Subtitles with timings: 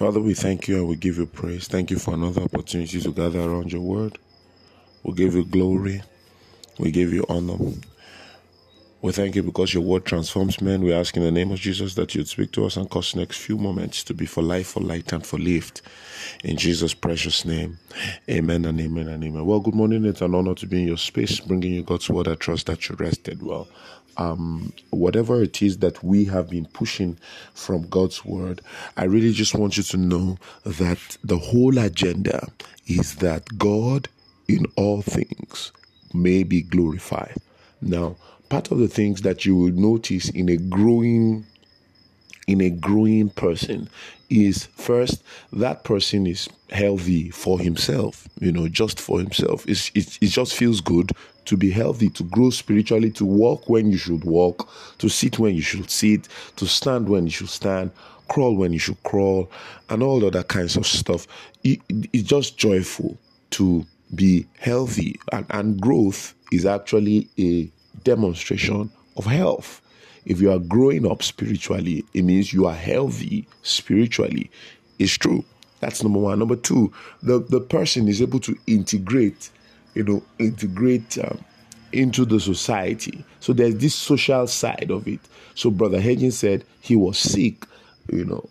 [0.00, 1.68] Father, we thank you and we give you praise.
[1.68, 4.16] Thank you for another opportunity to gather around your word.
[5.02, 6.00] We give you glory.
[6.78, 7.58] We give you honor.
[9.02, 10.80] We thank you because your word transforms men.
[10.80, 13.40] We ask in the name of Jesus that you'd speak to us and cause next
[13.40, 15.82] few moments to be for life, for light, and for lift.
[16.44, 17.78] In Jesus' precious name.
[18.26, 19.44] Amen and amen and amen.
[19.44, 20.06] Well, good morning.
[20.06, 22.26] It's an honor to be in your space, bringing you God's word.
[22.26, 23.68] I trust that you rested well.
[24.20, 27.18] Um, whatever it is that we have been pushing
[27.54, 28.60] from God's word,
[28.96, 32.48] I really just want you to know that the whole agenda
[32.86, 34.08] is that God
[34.46, 35.72] in all things
[36.12, 37.34] may be glorified.
[37.80, 38.16] Now,
[38.50, 41.46] part of the things that you will notice in a growing
[42.46, 43.88] in a growing person
[44.30, 49.64] is first that person is healthy for himself you know just for himself.
[49.68, 51.10] It's, it, it just feels good
[51.46, 55.54] to be healthy to grow spiritually to walk when you should walk to sit when
[55.54, 57.90] you should sit to stand when you should stand
[58.30, 59.50] crawl when you should crawl
[59.90, 61.26] and all other kinds of stuff.
[61.64, 61.80] It,
[62.12, 63.18] it's just joyful
[63.50, 63.84] to
[64.14, 65.20] be healthy.
[65.32, 67.68] And, and growth is actually a
[68.04, 69.82] demonstration of health.
[70.26, 74.50] If you are growing up spiritually, it means you are healthy spiritually.
[74.98, 75.44] It's true.
[75.80, 76.38] That's number one.
[76.38, 79.50] Number two, the, the person is able to integrate,
[79.94, 81.42] you know, integrate um,
[81.92, 83.24] into the society.
[83.40, 85.20] So there's this social side of it.
[85.54, 87.64] So Brother Hagin said he was sick,
[88.12, 88.48] you know,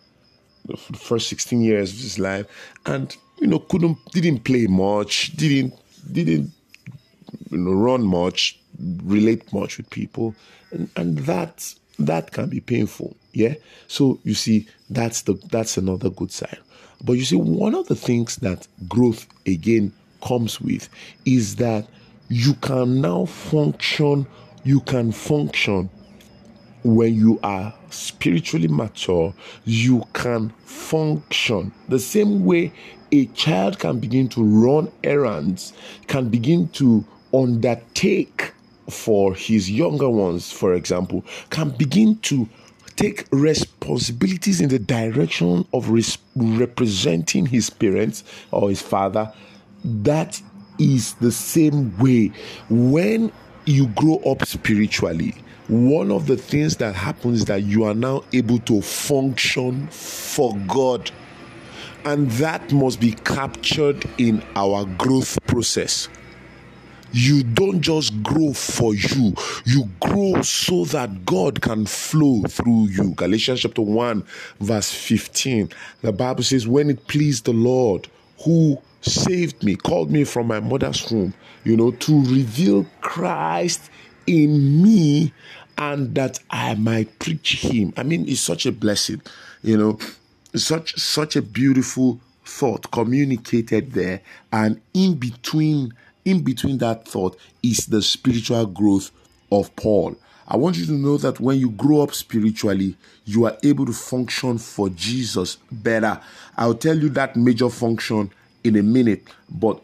[0.76, 2.46] for the first 16 years of his life,
[2.86, 5.74] and you know, couldn't didn't play much, didn't
[6.12, 6.52] didn't
[7.50, 8.59] you know run much,
[9.04, 10.36] relate much with people,
[10.72, 13.16] and, and that that can be painful.
[13.34, 13.56] Yeah.
[13.88, 16.60] So you see, that's the that's another good side.
[17.04, 20.90] But you see, one of the things that growth again comes with
[21.26, 21.88] is that
[22.30, 24.28] you can now function,
[24.64, 25.90] you can function
[26.84, 29.34] when you are spiritually mature,
[29.66, 32.72] you can function the same way
[33.12, 35.74] a child can begin to run errands,
[36.08, 38.54] can begin to undertake
[38.90, 42.48] for his younger ones, for example, can begin to
[42.96, 49.32] take responsibilities in the direction of res- representing his parents or his father.
[49.86, 50.42] That
[50.80, 52.34] is the same way
[52.70, 53.32] when
[53.66, 55.36] you grow up spiritually.
[55.70, 60.58] One of the things that happens is that you are now able to function for
[60.68, 61.12] God.
[62.06, 66.10] And that must be captured in our growth process
[67.12, 69.34] you don't just grow for you
[69.66, 73.14] you grow so that god can flow through you.
[73.16, 74.24] Galatians chapter 1
[74.60, 75.70] verse 15
[76.02, 78.08] the bible says when it pleased the lord
[78.44, 81.34] who saved me called me from my mother's womb
[81.64, 83.90] you know to reveal christ
[84.28, 85.34] in me
[85.78, 87.94] and that i might preach him.
[87.98, 89.22] I mean it's such a blessing
[89.64, 89.98] you know
[90.56, 94.22] such such a beautiful thought communicated there
[94.52, 95.94] and in between
[96.26, 99.12] in between that thought is the spiritual growth
[99.52, 100.16] of Paul.
[100.48, 103.94] I want you to know that when you grow up spiritually, you are able to
[103.94, 106.20] function for Jesus better.
[106.58, 108.32] I'll tell you that major function
[108.64, 109.82] in a minute, but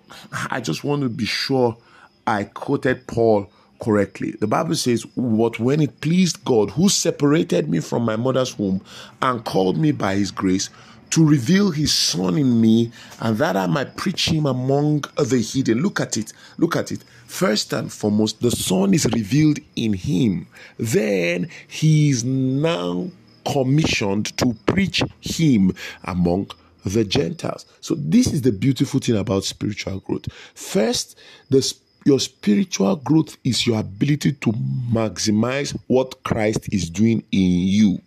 [0.50, 1.78] I just want to be sure
[2.26, 4.32] I quoted Paul correctly.
[4.40, 8.82] The Bible says, What when it pleased God, who separated me from my mother's womb
[9.22, 10.70] and called me by his grace
[11.12, 15.82] to reveal his son in me and that I might preach him among the hidden.
[15.82, 16.34] Look at it.
[16.58, 17.04] Look at it.
[17.28, 20.48] First and foremost, the son is revealed in him.
[20.78, 23.10] Then he is now
[23.46, 25.74] commissioned to preach him
[26.04, 26.52] among
[26.84, 27.66] the Gentiles.
[27.82, 30.32] So this is the beautiful thing about spiritual growth.
[30.54, 31.18] First,
[31.50, 31.74] the
[32.06, 34.52] your spiritual growth is your ability to
[34.94, 38.00] maximize what Christ is doing in you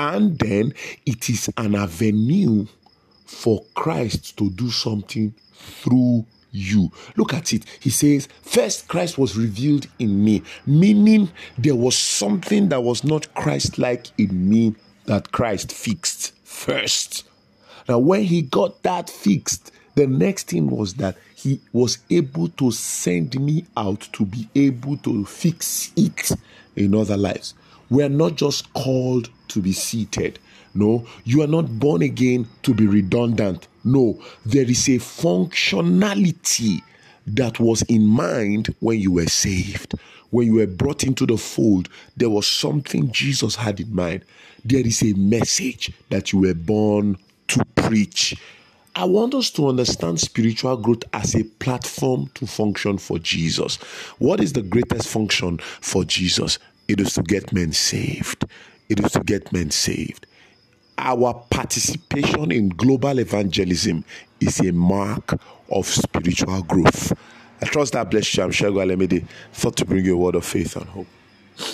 [0.00, 0.72] and then
[1.04, 2.66] it is an avenue
[3.26, 6.90] for Christ to do something through you.
[7.16, 7.66] Look at it.
[7.80, 13.32] He says, First, Christ was revealed in me, meaning there was something that was not
[13.34, 14.74] Christ like in me
[15.04, 17.28] that Christ fixed first.
[17.86, 22.70] Now, when he got that fixed, the next thing was that he was able to
[22.70, 26.30] send me out to be able to fix it
[26.74, 27.54] in other lives.
[27.90, 30.38] We are not just called to be seated.
[30.74, 33.66] No, you are not born again to be redundant.
[33.84, 36.80] No, there is a functionality
[37.26, 39.94] that was in mind when you were saved.
[40.30, 44.24] When you were brought into the fold, there was something Jesus had in mind.
[44.64, 47.16] There is a message that you were born
[47.48, 48.36] to preach.
[48.94, 53.76] I want us to understand spiritual growth as a platform to function for Jesus.
[54.18, 56.58] What is the greatest function for Jesus?
[56.90, 58.46] It is to get men saved.
[58.88, 60.26] It is to get men saved.
[60.98, 64.04] our participation in global evangelism
[64.40, 65.40] is a mark
[65.70, 67.12] of spiritual growth.
[67.62, 68.42] I trust that bless you.
[68.42, 71.06] I'm Shego Alemede, thought to bring you a word of faith and hope.